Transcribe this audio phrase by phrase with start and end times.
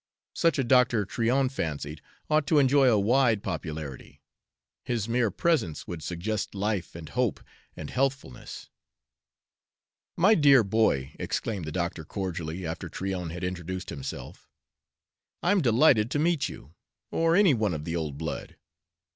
[0.33, 4.19] Such a doctor, Tryon fancied, ought to enjoy a wide popularity.
[4.83, 7.39] His mere presence would suggest life and hope
[7.77, 8.71] and healthfulness.
[10.17, 14.49] "My dear boy," exclaimed the doctor cordially, after Tryon had introduced himself,
[15.43, 16.73] "I'm delighted to meet you
[17.11, 18.55] or any one of the old blood.